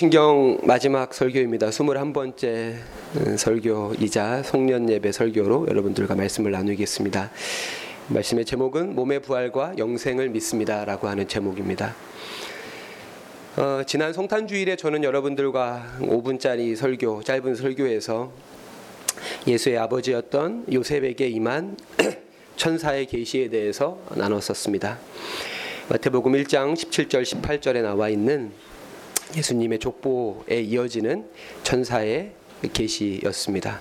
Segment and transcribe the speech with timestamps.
[0.00, 1.70] 신경 마지막 설교입니다.
[1.70, 2.76] 21번째
[3.36, 7.32] 설교이자 송년 예배 설교로 여러분들과 말씀을 나누겠습니다.
[8.06, 11.96] 말씀의 제목은 몸의 부활과 영생을 믿습니다라고 하는 제목입니다.
[13.56, 18.32] 어, 지난 성탄 주일에 저는 여러분들과 5분짜리 설교, 짧은 설교에서
[19.48, 21.76] 예수의 아버지였던 요셉에게 임한
[22.54, 24.96] 천사의 계시에 대해서 나눴었습니다.
[25.88, 28.52] 마태복음 1장 17절 18절에 나와 있는
[29.36, 31.26] 예수님의 족보에 이어지는
[31.62, 32.32] 천사의
[32.72, 33.80] 계시였습니다.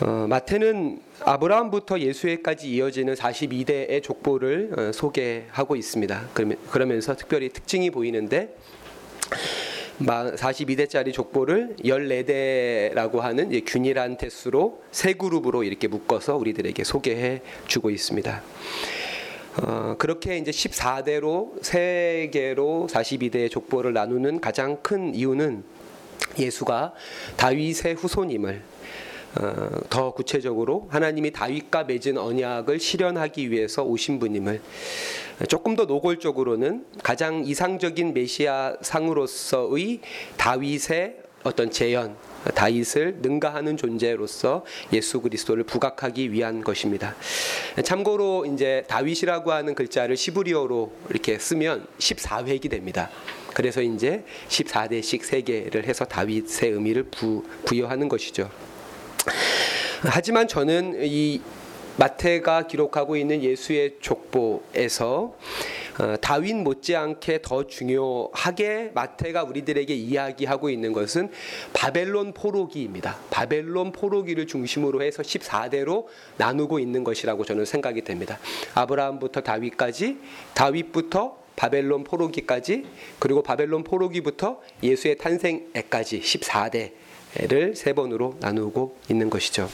[0.00, 6.28] 어, 마태는 아브라함부터 예수에까지 이어지는 42대의 족보를 어, 소개하고 있습니다.
[6.70, 8.54] 그러면서 특별히 특징이 보이는데
[10.00, 18.42] 42대짜리 족보를 14대라고 하는 균일한 대수로 세 그룹으로 이렇게 묶어서 우리들에게 소개해 주고 있습니다.
[19.62, 25.64] 어, 그렇게 이제 14대로 세 개로 42대의 족보를 나누는 가장 큰 이유는
[26.38, 26.92] 예수가
[27.36, 28.62] 다윗의 후손임을
[29.40, 34.60] 어, 더 구체적으로 하나님이 다윗과 맺은 언약을 실현하기 위해서 오신 분임을
[35.48, 40.00] 조금 더 노골적으로는 가장 이상적인 메시아 상으로서의
[40.36, 42.16] 다윗의 어떤 재현
[42.54, 47.14] 다윗을 능가하는 존재로서 예수 그리스도를 부각하기 위한 것입니다.
[47.84, 53.10] 참고로 이제 다윗이라고 하는 글자를 시브리어로 이렇게 쓰면 14획이 됩니다.
[53.54, 58.50] 그래서 이제 14대씩 세 개를 해서 다윗의 의미를 부, 부여하는 것이죠.
[60.02, 61.40] 하지만 저는 이
[61.96, 65.34] 마태가 기록하고 있는 예수의 족보에서
[65.98, 71.30] 어, 다윗 못지않게 더 중요하게 마태가 우리들에게 이야기하고 있는 것은
[71.72, 73.18] 바벨론 포로기입니다.
[73.30, 78.38] 바벨론 포로기를 중심으로 해서 14대로 나누고 있는 것이라고 저는 생각이 됩니다.
[78.74, 80.18] 아브라함부터 다윗까지
[80.54, 82.84] 다윗부터 바벨론 포로기까지
[83.18, 89.68] 그리고 바벨론 포로기부터 예수의 탄생에까지 14대를 세 번으로 나누고 있는 것이죠.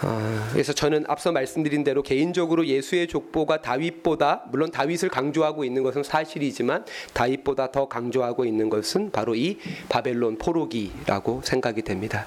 [0.00, 6.02] 아, 그래서 저는 앞서 말씀드린 대로 개인적으로 예수의 족보가 다윗보다 물론 다윗을 강조하고 있는 것은
[6.02, 6.84] 사실이지만
[7.14, 9.58] 다윗보다 더 강조하고 있는 것은 바로 이
[9.88, 12.26] 바벨론 포로기라고 생각이 됩니다.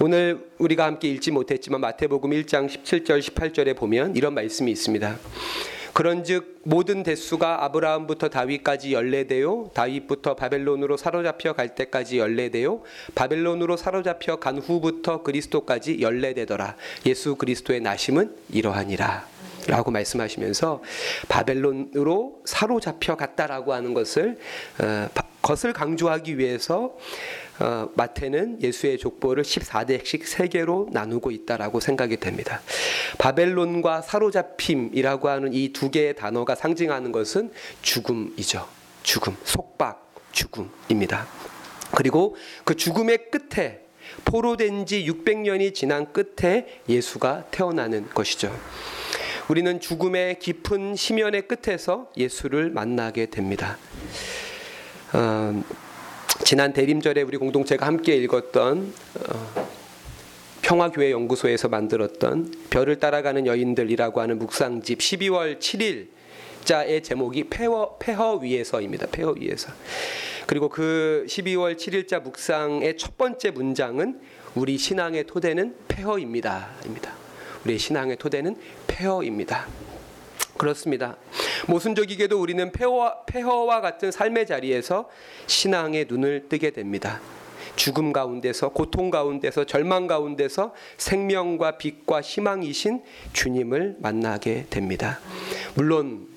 [0.00, 5.18] 오늘 우리가 함께 읽지 못했지만 마태복음 1장 17절 18절에 보면 이런 말씀이 있습니다.
[5.94, 12.82] 그런즉 모든 대수가 아브라함부터 다윗까지 연례되요 다윗부터 바벨론으로 사로잡혀 갈 때까지 연례되요
[13.14, 16.74] 바벨론으로 사로잡혀 간 후부터 그리스도까지 연례되더라.
[17.06, 19.24] 예수 그리스도의 나심은 이러하니라
[19.66, 20.82] 라고 말씀하시면서
[21.28, 24.38] 바벨론으로 사로잡혀 갔다라고 하는 것을
[24.80, 25.08] 어,
[25.42, 26.96] 것을 강조하기 위해서
[27.60, 32.60] 어, 마태는 예수의 족보를 14대씩 세 개로 나누고 있다라고 생각이 됩니다.
[33.18, 37.50] 바벨론과 사로잡힘이라고 하는 이 두 개의 단어가 상징하는 것은
[37.82, 38.66] 죽음이죠.
[39.02, 41.26] 죽음, 속박, 죽음입니다.
[41.94, 43.80] 그리고 그 죽음의 끝에
[44.24, 48.52] 포로된 지 600년이 지난 끝에 예수가 태어나는 것이죠.
[49.48, 53.76] 우리는 죽음의 깊은 심연의 끝에서 예수를 만나게 됩니다.
[55.12, 55.62] 어,
[56.44, 58.94] 지난 대림절에 우리 공동체가 함께 읽었던
[59.28, 59.68] 어,
[60.62, 66.08] 평화교회 연구소에서 만들었던 별을 따라가는 여인들이라고 하는 묵상집 12월 7일
[66.64, 69.08] 자의 제목이 폐허, 폐허 위에서입니다.
[69.08, 69.70] 폐허 위에서.
[70.46, 74.20] 그리고 그 12월 7일자 묵상의 첫 번째 문장은
[74.54, 76.70] 우리 신앙의 토대는 폐허입니다.
[76.86, 77.23] 입니다.
[77.64, 79.66] 우리 신앙의 토대는 폐허입니다.
[80.56, 81.16] 그렇습니다.
[81.66, 85.08] 모순적이게도 우리는 폐허와, 폐허와 같은 삶의 자리에서
[85.46, 87.20] 신앙의 눈을 뜨게 됩니다.
[87.76, 93.02] 죽음 가운데서 고통 가운데서 절망 가운데서 생명과 빛과 희망이신
[93.32, 95.18] 주님을 만나게 됩니다.
[95.74, 96.28] 물론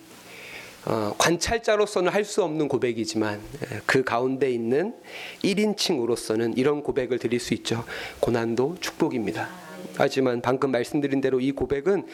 [0.85, 3.41] 어, 관찰자로서는 할 수 없는 고백이지만
[3.85, 4.95] 그 가운데 있는
[5.43, 7.83] 1인칭으로서는 이런 고백을 드릴 수 있죠.
[8.21, 9.66] 고난도 축복입니다.
[9.97, 12.05] 하지만 방금 말씀드린 대로 이 고백은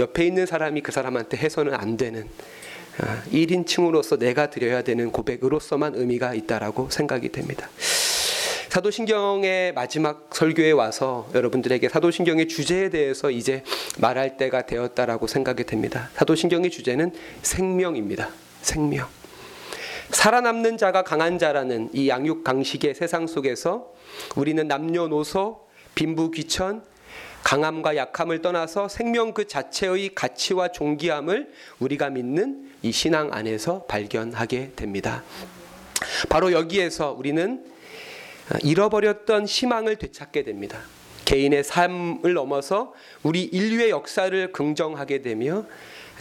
[0.00, 2.28] 옆에 있는 사람이 그 사람한테 해서는 안 되는
[3.32, 7.68] 1인칭으로서 아, 내가 드려야 되는 고백으로서만 의미가 있다라고 생각이 됩니다.
[8.68, 13.64] 사도신경의 마지막 설교에 와서 여러분들에게 사도신경의 주제에 대해서 이제
[13.98, 16.08] 말할 때가 되었다라고 생각이 됩니다.
[16.14, 17.12] 사도신경의 주제는
[17.42, 18.28] 생명입니다.
[18.62, 19.08] 생명.
[20.10, 23.92] 살아남는 자가 강한 자라는 이 양육 강식의 세상 속에서
[24.36, 26.82] 우리는 남녀노소, 빈부 귀천,
[27.42, 35.22] 강함과 약함을 떠나서 생명 그 자체의 가치와 존귀함을 우리가 믿는 이 신앙 안에서 발견하게 됩니다.
[36.28, 37.64] 바로 여기에서 우리는
[38.62, 40.80] 잃어버렸던 희망을 되찾게 됩니다.
[41.30, 42.92] 개인의 삶을 넘어서
[43.22, 45.64] 우리 인류의 역사를 긍정하게 되며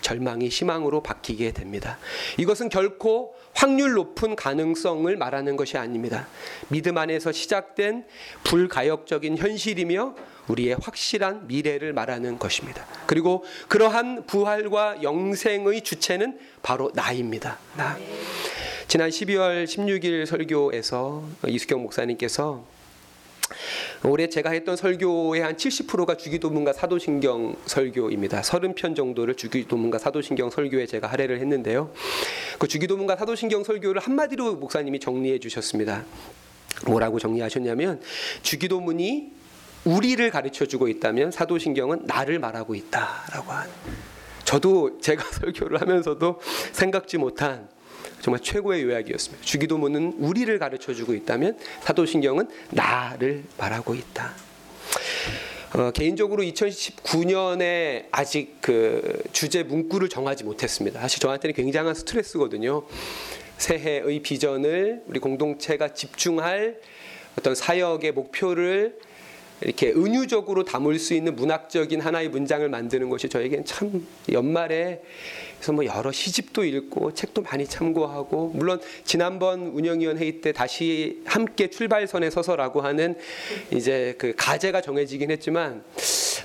[0.01, 1.97] 절망이 희망으로 바뀌게 됩니다.
[2.37, 6.27] 이것은 결코 확률 높은 가능성을 말하는 것이 아닙니다.
[6.67, 8.05] 믿음 안에서 시작된
[8.43, 10.13] 불가역적인 현실이며
[10.47, 12.85] 우리의 확실한 미래를 말하는 것입니다.
[13.07, 17.57] 그리고 그러한 부활과 영생의 주체는 바로 나입니다.
[17.75, 17.97] 나.
[18.87, 22.63] 지난 12월 16일 설교에서 이수경 목사님께서
[24.03, 28.41] 올해 제가 했던 설교의 한 70%가 주기도문과 사도신경 설교입니다.
[28.41, 31.91] 30편 정도를 주기도문과 사도신경 설교에 제가 할애를 했는데요.
[32.57, 36.05] 그 주기도문과 사도신경 설교를 한마디로 목사님이 정리해 주셨습니다.
[36.85, 38.01] 뭐라고 정리하셨냐면
[38.41, 39.31] 주기도문이
[39.85, 43.69] 우리를 가르쳐 주고 있다면 사도신경은 나를 말하고 있다라고 한.
[44.43, 46.39] 저도 제가 설교를 하면서도
[46.71, 47.69] 생각지 못한
[48.21, 49.43] 정말 최고의 요약이었습니다.
[49.43, 54.33] 주기도문은 우리를 가르쳐 주고 있다면 사도신경은 나를 말하고 있다.
[55.73, 60.99] 어, 개인적으로 2019년에 아직 그 주제 문구를 정하지 못했습니다.
[60.99, 62.83] 사실 저한테는 굉장한 스트레스거든요.
[63.57, 66.79] 새해의 비전을 우리 공동체가 집중할
[67.37, 68.97] 어떤 사역의 목표를
[69.61, 75.01] 이렇게 은유적으로 담을 수 있는 문학적인 하나의 문장을 만드는 것이 저에겐 참 연말에
[75.59, 81.69] 그래서 뭐 여러 시집도 읽고 책도 많이 참고하고 물론 지난번 운영위원 회의 때 다시 함께
[81.69, 83.17] 출발선에 서서라고 하는
[83.69, 85.83] 이제 그 가제가 정해지긴 했지만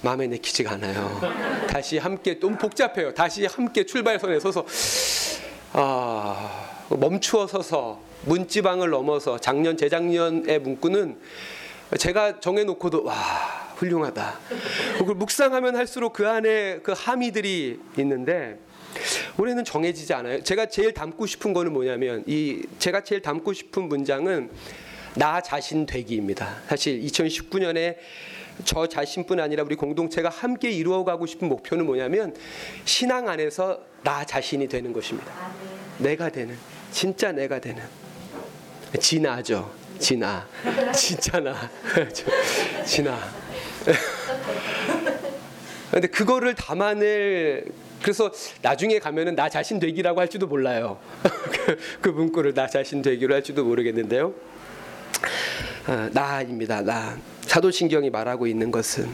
[0.02, 1.20] 마음에 내키지가 않아요.
[1.69, 3.14] 다시 함께 좀 복잡해요.
[3.14, 4.66] 다시 함께 출발선에 서서
[5.75, 11.19] 아 멈추어 서서 문지방을 넘어서 작년 재작년의 문구는
[11.99, 13.14] 제가 정해놓고도 와
[13.76, 14.38] 훌륭하다.
[14.99, 18.58] 그걸 묵상하면 할수록 그 안에 그 함의들이 있는데
[19.38, 20.43] 올해는 정해지지 않아요.
[20.43, 24.50] 제가 제일 담고 싶은 거는 뭐냐면 이 제가 제일 담고 싶은 문장은
[25.14, 26.62] 나 자신 되기입니다.
[26.69, 27.96] 사실 2019년에
[28.64, 32.35] 저 자신뿐 아니라 우리 공동체가 함께 이루어가고 싶은 목표는 뭐냐면
[32.85, 35.32] 신앙 안에서 나 자신이 되는 것입니다.
[35.99, 36.56] 내가 되는
[36.91, 37.82] 진짜 내가 되는
[39.00, 39.73] 진아죠.
[39.99, 40.46] 진아
[40.94, 41.70] 진짜 나
[42.85, 43.19] 진아.
[45.91, 47.67] 근데 그거를 담아낼
[48.04, 48.30] 그래서
[48.60, 50.98] 나중에 가면은 나 자신 되기라고 할지도 몰라요.
[51.22, 54.34] 그, 그 문구를 나 자신 되기로 할지도 모르겠는데요.
[55.86, 56.82] 아, 나입니다.
[56.82, 57.16] 나.
[57.40, 59.08] 사도신경이 말하고 있는 것은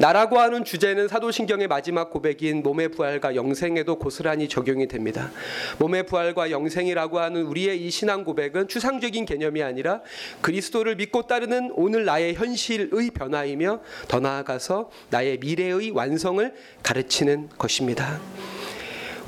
[0.00, 5.30] 나라고 하는 주제는 사도신경의 마지막 고백인 몸의 부활과 영생에도 고스란히 적용이 됩니다.
[5.78, 10.00] 몸의 부활과 영생이라고 하는 우리의 이 신앙 고백은 추상적인 개념이 아니라
[10.40, 18.18] 그리스도를 믿고 따르는 오늘 나의 현실의 변화이며 더 나아가서 나의 미래의 완성을 가르치는 것입니다.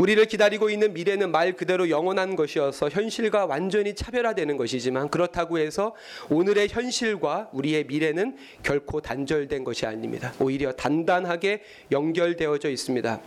[0.02, 5.94] 우리를 기다리고 있는 미래는 말 그대로 영원한 것이어서 현실과 완전히 차별화되는 것이지만 그렇다고 해서
[6.28, 10.32] 오늘의 현실과 우리의 미래는 결코 단절된 것이 아닙니다.
[10.40, 11.62] 오히려 단단하게
[11.92, 13.20] 연결되어져 있습니다.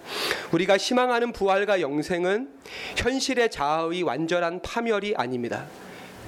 [0.51, 2.50] 우리가 희망하는 부활과 영생은
[2.98, 5.68] 현실의 자아의 완전한 파멸이 아닙니다.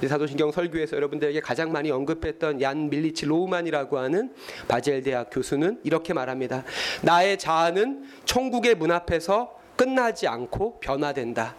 [0.00, 4.32] 사도신경 설교에서 여러분들에게 가장 많이 언급했던 얀 밀리치 로흐만이라고 하는
[4.66, 6.64] 바젤 대학 교수는 이렇게 말합니다.
[7.02, 11.54] 나의 자아는 천국의 문 앞에서 끝나지 않고 변화된다.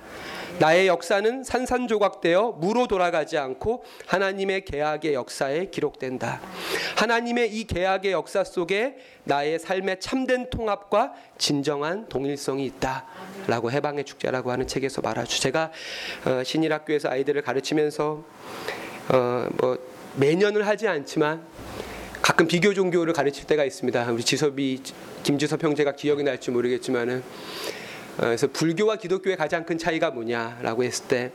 [0.59, 6.41] 나의 역사는 산산조각되어 무로 돌아가지 않고 하나님의 계약의 역사에 기록된다.
[6.97, 13.05] 하나님의 이 계약의 역사 속에 나의 삶의 참된 통합과 진정한 동일성이 있다.
[13.47, 15.39] 라고 해방의 축제라고 하는 책에서 말하죠.
[15.39, 15.71] 제가
[16.25, 18.23] 어, 신일학교에서 아이들을 가르치면서
[19.13, 19.77] 어, 뭐
[20.17, 21.41] 매년을 하지 않지만
[22.21, 24.11] 가끔 비교 종교를 가르칠 때가 있습니다.
[24.11, 24.81] 우리 지섭이
[25.23, 27.79] 김지섭 형제가 기억이 날지 모르겠지만은 어,
[28.19, 31.31] 그래서 불교와 기독교의 가장 큰 차이가 뭐냐라고 했을 때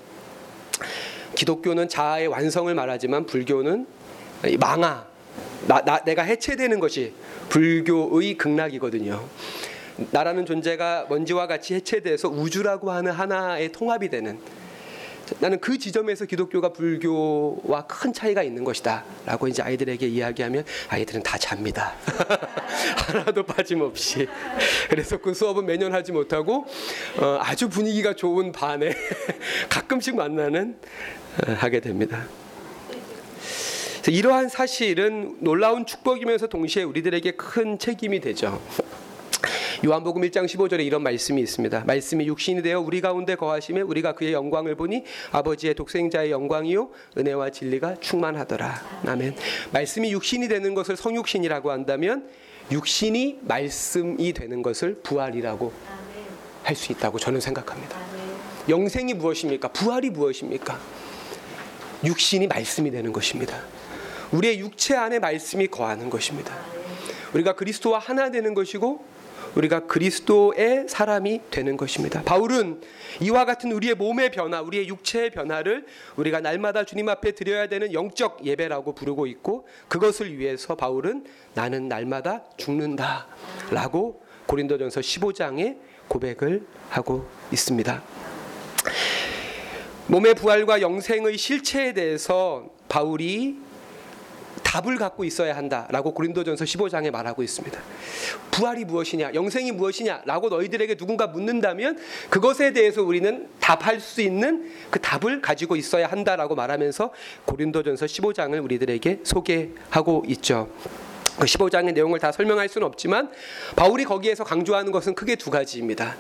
[1.35, 3.87] 기독교는 자아의 완성을 말하지만 불교는
[4.59, 5.07] 망아
[5.67, 7.15] 나, 나, 내가 해체되는 것이
[7.49, 9.27] 불교의 극락이거든요.
[10.11, 14.39] 나라는 존재가 먼지와 같이 해체돼서 우주라고 하는 하나의 통합이 되는
[15.41, 19.05] 나는 그 지점에서 기독교가 불교와 큰 차이가 있는 것이다.
[19.27, 21.95] 라고 이제 아이들에게 이야기하면 아이들은 다 잡니다.
[23.09, 24.29] 하나도 빠짐없이.
[24.89, 26.67] 그래서 그 수업은 매년 하지 못하고
[27.19, 28.95] 어, 아주 분위기가 좋은 반에
[29.69, 30.77] 가끔씩 만나는
[31.47, 32.27] 어, 하게 됩니다.
[34.07, 38.61] 이러한 사실은 놀라운 축복이면서 동시에 우리들에게 큰 책임이 되죠.
[39.85, 41.85] 요한복음 1장 15절에 이런 말씀이 있습니다.
[41.85, 46.89] 말씀이 육신이 되어 우리 가운데 거하심에 우리가 그의 영광을 보니 아버지의 독생자의 영광이요
[47.19, 48.81] 은혜와 진리가 충만하더라.
[49.07, 49.37] 아멘.
[49.73, 52.31] 말씀이 육신이 되는 것을 성육신이라고 한다면
[52.73, 55.71] 육신이 말씀이 되는 것을 부활이라고
[56.63, 57.99] 할 수 있다고 저는 생각합니다.
[58.71, 59.69] 영생이 무엇입니까?
[59.69, 60.81] 부활이 무엇입니까?
[62.03, 63.61] 육신이 말씀이 되는 것입니다.
[64.33, 66.57] 우리의 육체 안에 말씀이 거하는 것입니다.
[67.35, 69.14] 우리가 그리스도와 하나 되는 것이고
[69.55, 72.23] 우리가 그리스도의 사람이 되는 것입니다.
[72.23, 72.81] 바울은
[73.21, 78.45] 이와 같은 우리의 몸의 변화, 우리의 육체의 변화를 우리가 날마다 주님 앞에 드려야 되는 영적
[78.45, 88.03] 예배라고 부르고 있고 그것을 위해서 바울은 나는 날마다 죽는다라고 고린도전서 15장에 고백을 하고 있습니다.
[90.07, 93.57] 몸의 부활과 영생의 실체에 대해서 바울이
[94.75, 97.81] 답을 갖고 있어야 한다라고 고린도전서 15장에 말하고 있습니다.
[98.51, 101.97] 부활이 무엇이냐, 영생이 무엇이냐라고 너희들에게 누군가 묻는다면
[102.29, 107.13] 그것에 대해서 우리는 답할 수 있는 그 답을 가지고 있어야 한다라고 말하면서
[107.45, 110.69] 고린도전서 15장을 우리들에게 소개하고 있죠.
[111.39, 113.31] 그 15장의 내용을 다 설명할 수는 없지만
[113.77, 116.17] 바울이 거기에서 강조하는 것은 크게 두 가지입니다.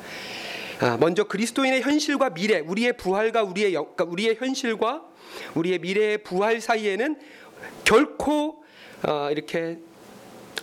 [0.81, 5.03] 아, 먼저 그리스도인의 현실과 미래, 우리의 부활과 우리의 영, 그러니까 우리의 현실과
[5.55, 7.17] 우리의 미래의 부활 사이에는
[7.85, 8.63] 결코
[9.07, 9.79] 어, 이렇게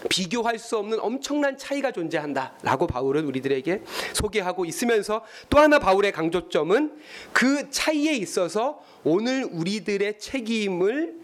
[0.09, 6.99] 비교할 수 없는 엄청난 차이가 존재한다라고 바울은 우리들에게 소개하고 있으면서 또 하나 바울의 강조점은
[7.33, 11.15] 그 차이에 있어서 오늘 우리들의 책임을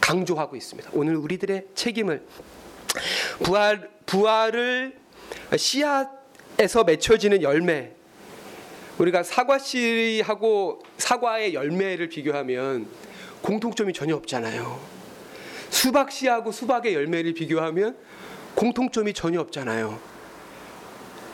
[0.00, 0.90] 강조하고 있습니다.
[0.94, 2.26] 오늘 우리들의 책임을
[3.42, 4.98] 부활 부활을
[5.56, 7.92] 씨앗에서 맺혀지는 열매
[8.98, 12.88] 우리가 사과 씨하고 사과의 열매를 비교하면
[13.42, 15.01] 공통점이 전혀 없잖아요.
[15.72, 17.96] 수박 씨하고 수박의 열매를 비교하면
[18.54, 19.98] 공통점이 전혀 없잖아요.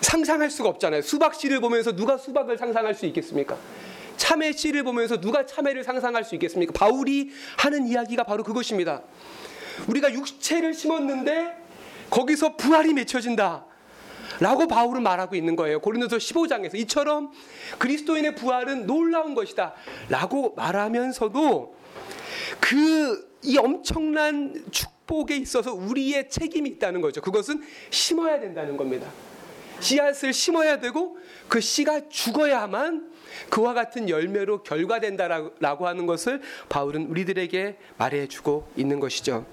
[0.01, 1.03] 상상할 수가 없잖아요.
[1.03, 3.59] 수박 씨를 보면서 누가 수박을 상상할 수 있겠습니까?
[4.17, 6.73] 참외 씨를 보면서 누가 참외를 상상할 수 있겠습니까?
[6.73, 9.03] 바울이 하는 이야기가 바로 그것입니다.
[9.89, 11.57] 우리가 육체를 심었는데
[12.09, 13.67] 거기서 부활이 맺혀진다.
[14.39, 15.81] 라고 바울은 말하고 있는 거예요.
[15.81, 17.33] 고린도서 15장에서 이처럼
[17.79, 19.75] 그리스도인의 부활은 놀라운 것이다.
[20.09, 21.77] 라고 말하면서도
[22.61, 27.21] 그 이 엄청난 축복에 있어서 우리의 책임이 있다는 거죠.
[27.21, 29.11] 그것은 심어야 된다는 겁니다.
[29.81, 31.17] 씨앗을 심어야 되고
[31.49, 33.13] 그 씨가 죽어야만
[33.51, 39.47] 그와 같은 열매로 결과된다라고 하는 것을 바울은 우리들에게 말해주고 있는 것이죠.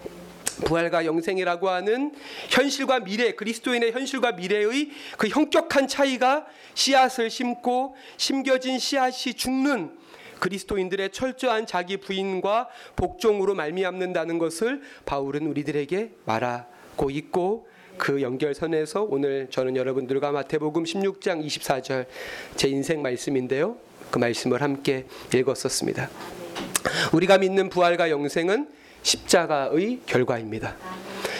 [0.66, 2.14] 부활과 영생이라고 하는
[2.50, 9.92] 현실과 미래, 그리스도인의 현실과 미래의 그 형격한 차이가 씨앗을 심고 심겨진 씨앗이 죽는
[10.40, 19.76] 그리스도인들의 철저한 자기 부인과 복종으로 말미암는다는 것을 바울은 우리들에게 말하고 있고 그 연결선에서 오늘 저는
[19.76, 22.06] 여러분들과 마태복음 16장 24절
[22.56, 23.78] 제 인생 말씀인데요.
[24.12, 26.10] 그 말씀을 함께 읽었었습니다.
[27.14, 28.70] 우리가 믿는 부활과 영생은
[29.02, 30.76] 십자가의 결과입니다.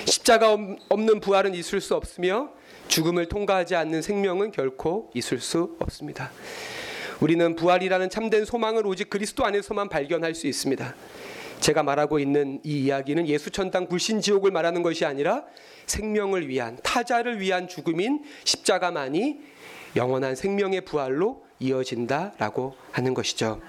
[0.06, 0.58] 십자가
[0.90, 2.50] 없는 부활은 있을 수 없으며
[2.88, 6.32] 죽음을 통과하지 않는 생명은 결코 있을 수 없습니다.
[7.22, 10.96] 우리는 부활이라는 참된 소망을 오직 그리스도 안에서만 발견할 수 있습니다.
[11.60, 15.44] 제가 말하고 있는 이 이야기는 예수 천당 불신 지옥을 말하는 것이 아니라
[15.86, 19.40] 생명을 위한 타자를 위한 죽음인 십자가만이
[19.96, 23.62] 영원한 생명의 부활로 이어진다라고 하는 것이죠.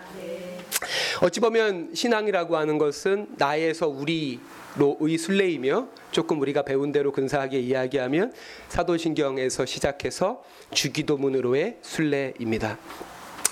[1.23, 8.33] 어찌 보면 신앙이라고 하는 것은 나에서 우리로의 순례이며 조금 우리가 배운 대로 근사하게 이야기하면
[8.69, 12.79] 사도신경에서 시작해서 주기도문으로의 순례입니다.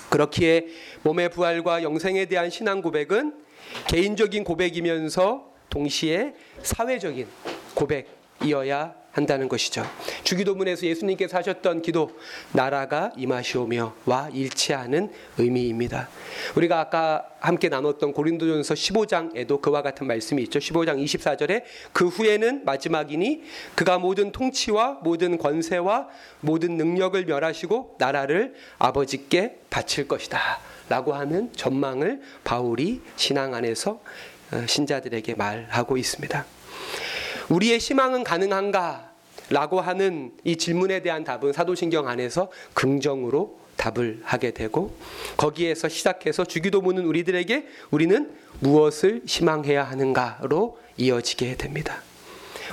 [0.09, 0.67] 그렇기에
[1.03, 3.33] 몸의 부활과 영생에 대한 신앙 고백은
[3.87, 7.27] 개인적인 고백이면서 동시에 사회적인
[7.73, 8.07] 고백
[8.45, 9.81] 이어야 한다는 것이죠.
[10.25, 12.11] 주기도문에서 예수님께서 하셨던 기도
[12.51, 16.09] 나라가 임하시오며와 일치하는 의미입니다.
[16.55, 20.59] 우리가 아까 함께 나눴던 고린도전서 15장에도 그와 같은 말씀이 있죠.
[20.59, 26.09] 15장 24절에 그 후에는 마지막이니 그가 모든 통치와 모든 권세와
[26.41, 30.59] 모든 능력을 멸하시고 나라를 아버지께 바칠 것이다.
[30.89, 34.01] 라고 하는 전망을 바울이 신앙 안에서
[34.51, 36.45] 어, 신자들에게 말하고 있습니다.
[37.49, 39.11] 우리의 희망은 가능한가?
[39.49, 44.95] 라고 하는 이 질문에 대한 답은 사도신경 안에서 긍정으로 답을 하게 되고
[45.37, 52.01] 거기에서 시작해서 주기도문은 우리들에게 우리는 무엇을 희망해야 하는가로 이어지게 됩니다.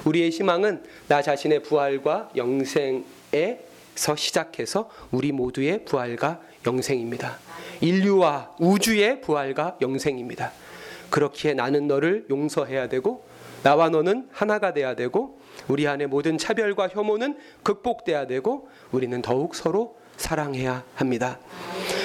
[0.06, 7.38] 우리의 희망은 나 자신의 부활과 영생에서 시작해서 우리 모두의 부활과 영생입니다.
[7.82, 10.52] 인류와 우주의 부활과 영생입니다.
[11.10, 13.24] 그렇기에 나는 너를 용서해야 되고
[13.62, 19.96] 나와 너는 하나가 돼야 되고 우리 안에 모든 차별과 혐오는 극복돼야 되고 우리는 더욱 서로
[20.16, 21.38] 사랑해야 합니다.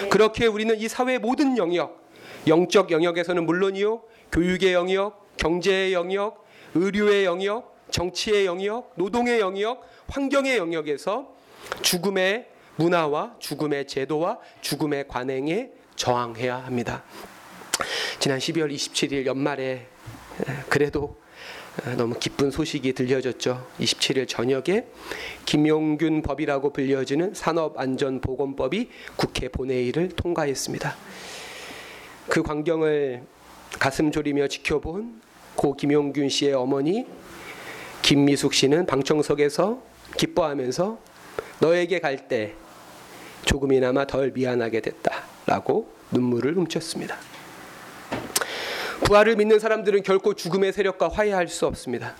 [0.09, 2.09] 그렇게 우리는 이 사회 모든 영역,
[2.47, 11.33] 영적 영역에서는 물론이요, 교육의 영역, 경제의 영역, 의료의 영역, 정치의 영역, 노동의 영역, 환경의 영역에서
[11.81, 17.03] 죽음의 문화와 죽음의 제도와 죽음의 관행에 저항해야 합니다.
[18.19, 19.87] 지난 12월 27일 연말에
[20.69, 21.26] 그래도 아,
[21.97, 23.67] 너무 기쁜 소식이 들려졌죠.
[23.79, 24.85] 27일 저녁에
[25.45, 30.95] 김용균 법이라고 불려지는 산업안전보건법이 국회 본회의를 통과했습니다.
[32.27, 33.23] 그 광경을
[33.79, 35.21] 가슴 졸이며 지켜본
[35.55, 37.05] 고 김용균 씨의 어머니
[38.01, 39.81] 김미숙 씨는 방청석에서
[40.17, 40.99] 기뻐하면서
[41.59, 42.53] 너에게 갈 때
[43.45, 47.17] 조금이나마 덜 미안하게 됐다라고 눈물을 훔쳤습니다.
[49.07, 52.15] 부활을 믿는 사람들은 결코 죽음의 세력과 화해할 수 없습니다.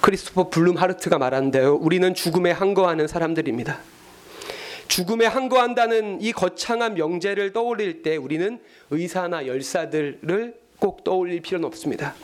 [0.00, 1.74] 크리스토퍼 블룸 하르트가 말한대요.
[1.74, 3.80] 우리는 죽음에 항거하는 사람들입니다.
[4.88, 8.58] 죽음에 항거한다는 이 거창한 명제를 떠올릴 때 우리는
[8.90, 12.14] 의사나 열사들을 꼭 떠올릴 필요는 없습니다.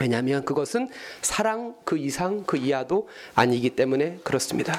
[0.00, 0.88] 왜냐하면 그것은
[1.22, 4.76] 사랑 그 이상 그 이하도 아니기 때문에 그렇습니다.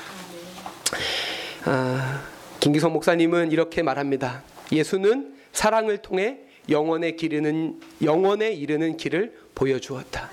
[1.64, 2.22] 아,
[2.60, 4.44] 김기성 목사님은 이렇게 말합니다.
[4.74, 10.30] 예수는 사랑을 통해 영원에 기르는 영원에 이르는 길을 보여주었다.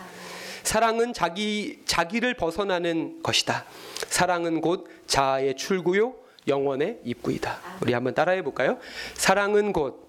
[0.63, 3.65] 사랑은 자기 자기를 벗어나는 것이다.
[4.09, 6.15] 사랑은 곧 자아의 출구요
[6.49, 7.59] 영원의 입구이다.
[7.83, 8.79] 우리 한번 따라해 볼까요?
[9.15, 10.09] 사랑은 곧,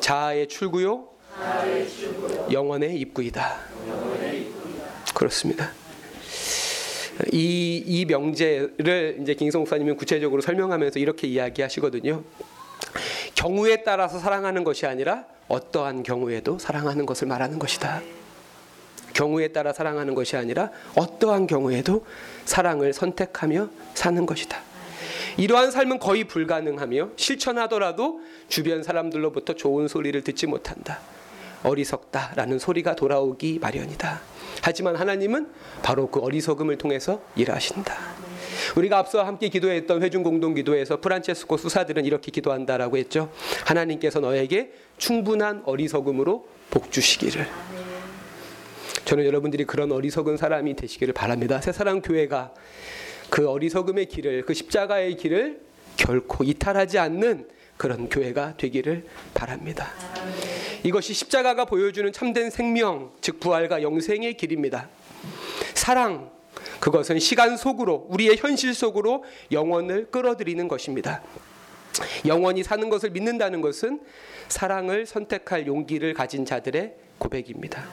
[0.00, 1.08] 자아의 출구요
[2.50, 3.60] 영원의 입구이다.
[5.14, 5.72] 그렇습니다.
[7.32, 12.22] 이, 이 명제를 이제 김성 목사님은 구체적으로 설명하면서 이렇게 이야기하시거든요.
[13.40, 18.02] 경우에 따라서 사랑하는 것이 아니라 어떠한 경우에도 사랑하는 것을 말하는 것이다.
[19.14, 22.04] 경우에 따라 사랑하는 것이 아니라 어떠한 경우에도
[22.44, 24.60] 사랑을 선택하며 사는 것이다.
[25.38, 28.20] 이러한 삶은 거의 불가능하며 실천하더라도
[28.50, 30.98] 주변 사람들로부터 좋은 소리를 듣지 못한다.
[31.62, 34.20] 어리석다라는 소리가 돌아오기 마련이다.
[34.60, 35.48] 하지만 하나님은
[35.82, 38.19] 바로 그 어리석음을 통해서 일하신다.
[38.76, 43.32] 우리가 앞서 함께 기도했던 회중 공동 기도에서 프란체스코 수사들은 이렇게 기도한다라고 했죠.
[43.66, 47.46] 하나님께서 너에게 충분한 어리석음으로 복 주시기를.
[49.04, 51.60] 저는 여러분들이 그런 어리석은 사람이 되시기를 바랍니다.
[51.60, 52.54] 새사랑 교회가
[53.28, 55.60] 그 어리석음의 길을 그 십자가의 길을
[55.96, 59.88] 결코 이탈하지 않는 그런 교회가 되기를 바랍니다.
[60.82, 64.88] 이것이 십자가가 보여주는 참된 생명, 즉 부활과 영생의 길입니다.
[65.74, 66.30] 사랑,
[66.80, 71.22] 그것은 시간 속으로 우리의 현실 속으로 영원을 끌어들이는 것입니다.
[72.26, 74.00] 영원히 사는 것을 믿는다는 것은
[74.48, 77.84] 사랑을 선택할 용기를 가진 자들의 고백입니다.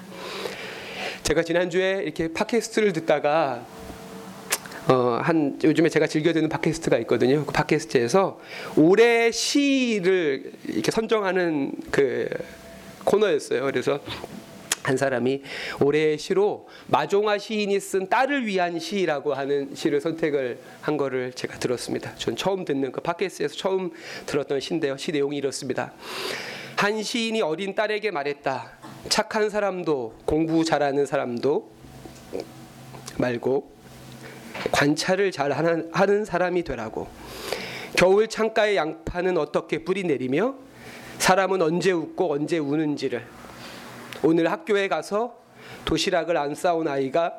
[1.23, 3.65] 제가 지난주에 이렇게 팟캐스트를 듣다가
[4.87, 7.45] 어, 한 요즘에 제가 즐겨 듣는 팟캐스트가 있거든요.
[7.45, 8.39] 그 팟캐스트에서
[8.77, 12.29] 올해 시를 이렇게 선정하는 그
[13.03, 13.63] 코너였어요.
[13.65, 13.99] 그래서
[14.87, 15.41] 한 사람이
[15.81, 22.15] 올해의 시로 마종아 시인이 쓴 딸을 위한 시라고 하는 시를 선택을 한 거를 제가 들었습니다.
[22.15, 23.91] 전 처음 듣는 그 팟캐스트에서 처음
[24.25, 24.95] 들었던 시인데요.
[24.95, 25.91] 시 내용이 이렇습니다.
[26.77, 28.77] 한 시인이 어린 딸에게 말했다.
[29.09, 31.69] 착한 사람도 공부 잘하는 사람도
[33.17, 33.69] 말고
[34.71, 35.51] 관찰을 잘
[35.91, 37.09] 하는 사람이 되라고.
[37.97, 40.55] 겨울 창가의 양파는 어떻게 뿌리 내리며
[41.17, 43.36] 사람은 언제 웃고 언제 우는지를
[44.23, 45.37] 오늘 학교에 가서
[45.85, 47.33] 도시락을 안 싸온 아이가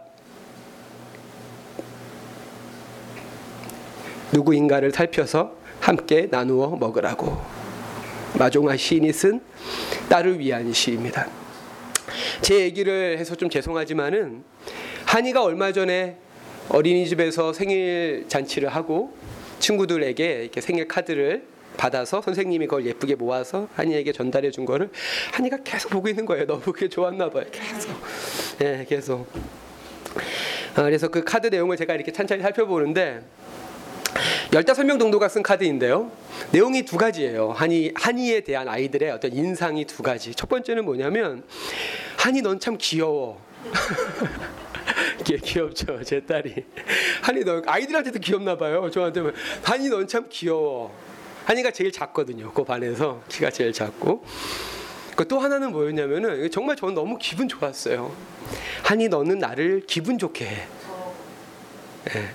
[4.32, 7.38] 누구인가를 살펴서 함께 나누어 먹으라고
[8.38, 9.40] 마종아 시인이 쓴
[10.08, 11.28] 딸을 위한 시입니다.
[12.40, 14.44] 제 얘기를 해서 좀 죄송하지만은
[15.06, 16.18] 한이가 얼마 전에
[16.68, 19.16] 어린이집에서 생일 잔치를 하고
[19.58, 21.46] 친구들에게 이렇게 생일 카드를
[21.78, 24.90] 받아서 선생님이 그걸 예쁘게 모아서 한이에게 전달해 준 거를
[25.32, 26.44] 한이가 계속 보고 있는 거예요.
[26.46, 27.46] 너무 그게 좋았나 봐요.
[27.50, 27.90] 계속.
[28.60, 29.26] 예, 계속.
[30.74, 33.22] 아, 그래서 그 카드 내용을 제가 이렇게 찬찬히 살펴보는데
[34.50, 36.10] 15명 정도가 쓴 카드인데요.
[36.52, 37.52] 내용이 두 가지예요.
[37.52, 40.34] 한이 한이에 대한 아이들의 어떤 인상이 두 가지.
[40.34, 41.44] 첫 번째는 뭐냐면
[42.18, 43.40] 한이 넌 참 귀여워.
[45.44, 46.54] 귀엽죠 제 딸이
[47.22, 49.20] 한이 너 아이들한테도 귀엽나 봐요 저한테
[49.62, 50.94] 한이 넌 참 귀여워
[51.48, 52.52] 한이가 제일 작거든요.
[52.52, 54.22] 그 반에서 키가 제일 작고.
[55.16, 58.14] 그또 하나는 뭐였냐면은 정말 저는 너무 기분 좋았어요.
[58.82, 60.66] 한이 너는 나를 기분 좋게 해.
[62.04, 62.28] 네.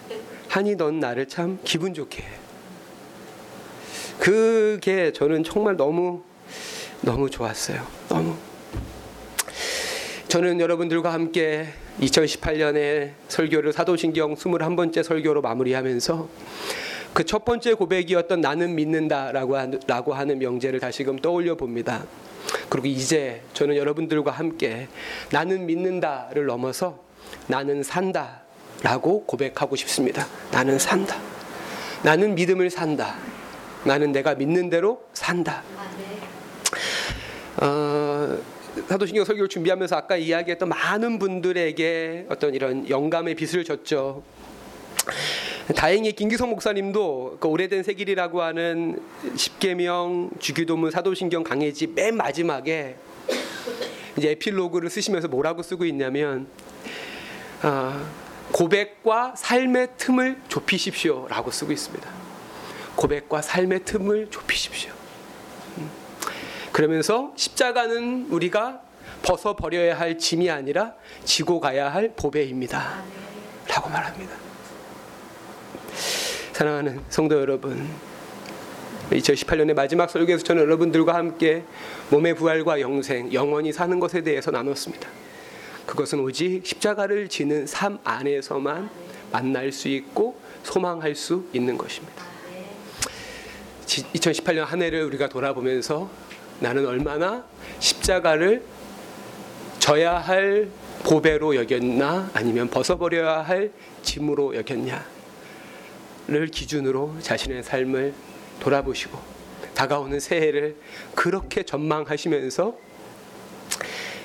[0.50, 2.28] 한이 넌 나를 참 기분 좋게 해.
[4.18, 6.24] 그게 저는 정말 너무
[7.02, 7.86] 너무 좋았어요.
[8.10, 8.36] 너무.
[10.28, 11.68] 저는 여러분들과 함께
[12.02, 16.30] 2018년에 설교를 사도신경 21번째 설교로 마무리하면서
[17.14, 19.56] 그 첫 번째 고백이었던 나는 믿는다라고
[19.88, 22.04] 라고 하는 명제를 다시금 떠올려 봅니다.
[22.70, 24.88] 그리고 이제 저는 여러분들과 함께
[25.32, 27.00] 나는 믿는다를 넘어서
[27.48, 28.42] 나는 산다
[28.82, 30.28] 라고 고백하고 싶습니다.
[30.52, 31.18] 나는 산다.
[32.04, 33.16] 나는 믿음을 산다.
[33.86, 35.64] 나는 내가 믿는 대로 산다.
[37.58, 38.38] 어,
[38.88, 44.24] 사도신경 설교를 준비하면서 아까 이야기했던 많은 분들에게 어떤 이런 영감의 빛을 줬죠.
[45.76, 49.02] 다행히 김기성 목사님도 그 오래된 세길이라고 하는
[49.38, 52.98] 십계명, 주기도문, 사도신경 강해지 맨 마지막에
[54.18, 56.48] 이제 에필로그를 쓰시면서 뭐라고 쓰고 있냐면
[57.62, 58.06] 아,
[58.52, 62.10] 고백과 삶의 틈을 좁히십시오라고 쓰고 있습니다.
[62.96, 64.92] 고백과 삶의 틈을 좁히십시오.
[65.78, 65.90] 음.
[66.74, 68.82] 그러면서 십자가는 우리가
[69.24, 73.02] 벗어 버려야 할 짐이 아니라 지고 가야 할 보배입니다.
[73.70, 74.53] 라고 말합니다.
[76.54, 77.90] 사랑하는 성도 여러분,
[79.10, 81.64] 2018년의 마지막 설교에서 저는 여러분들과 함께
[82.12, 85.10] 몸의 부활과 영생, 영원히 사는 것에 대해서 나눴습니다.
[85.88, 88.88] 그것은 오직 십자가를 지는 삶 안에서만
[89.32, 92.24] 만날 수 있고 소망할 수 있는 것입니다.
[93.88, 96.08] 2018년 한 해를 우리가 돌아보면서
[96.60, 97.44] 나는 얼마나
[97.80, 98.64] 십자가를
[99.80, 100.70] 져야 할
[101.04, 103.72] 보배로 여겼나 아니면 벗어버려야 할
[104.04, 105.13] 짐으로 여겼냐
[106.28, 108.14] 를 기준으로 자신의 삶을
[108.62, 109.20] 돌아보시고
[109.74, 110.78] 다가오는 새해를
[111.16, 112.78] 그렇게 전망하시면서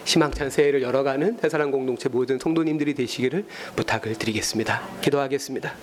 [0.04, 4.88] 희망찬 새해를 열어가는 해사랑 공동체 모든 성도님들이 되시기를 부탁을 드리겠습니다.
[5.00, 5.74] 기도하겠습니다.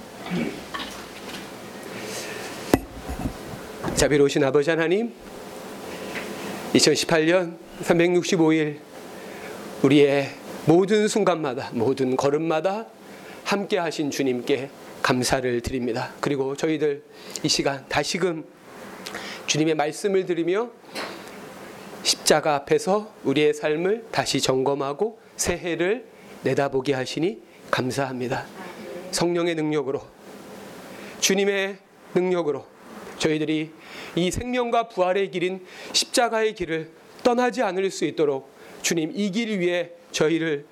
[3.95, 5.13] 자비로우신 아버지 하나님,
[6.73, 8.78] 2018년 365일
[9.84, 10.32] 우리의
[10.65, 12.88] 모든 순간마다 모든 걸음마다
[13.43, 14.69] 함께 하신 주님께
[15.05, 16.11] 감사를 드립니다.
[16.19, 17.03] 그리고 저희들
[17.43, 18.43] 이 시간 다시금
[19.45, 20.71] 주님의 말씀을 들으며
[22.01, 26.07] 십자가 앞에서 우리의 삶을 다시 점검하고 새해를
[26.41, 27.39] 내다보게 하시니
[27.69, 28.47] 감사합니다.
[29.11, 30.01] 성령의 능력으로
[31.19, 31.77] 주님의
[32.15, 32.65] 능력으로
[33.19, 33.69] 저희들이
[34.15, 35.63] 이 생명과 부활의 길인
[35.93, 36.89] 십자가의 길을
[37.21, 38.49] 떠나지 않을 수 있도록
[38.81, 40.65] 주님 이 길 위에 저희를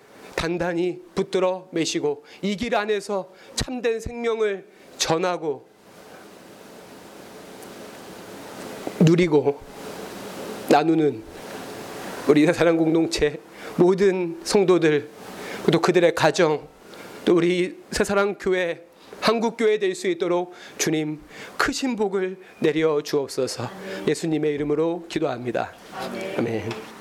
[0.44, 4.66] 단단히 붙들어 매시고 이 길 안에서 참된 생명을
[4.98, 5.66] 전하고
[9.00, 9.62] 누리고
[10.70, 11.24] 나누는
[12.28, 13.40] 우리 사랑 공동체
[13.78, 15.10] 모든 성도들
[15.72, 16.68] 또 그들의 가정
[17.24, 18.84] 또 우리 새사랑 교회
[19.22, 21.22] 한국 교회 될 수 있도록 주님
[21.56, 23.70] 크신 복을 내려 주옵소서.
[24.10, 25.72] 예수님의 이름으로 기도합니다.
[26.38, 26.93] 아멘.